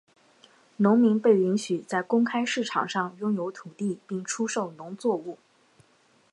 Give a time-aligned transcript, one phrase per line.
[0.77, 5.37] 农民被允许在公开市场上拥有土地并出售农作物。